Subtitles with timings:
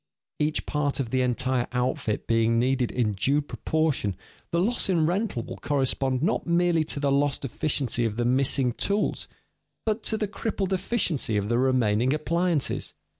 [0.39, 4.15] Each part of the entire outfit being needed in due proportion,
[4.49, 8.71] the loss in rental will correspond not merely to the lost efficiency of the missing
[8.71, 9.27] tools,
[9.85, 12.95] but to the crippled efficiency of the remaining appliances.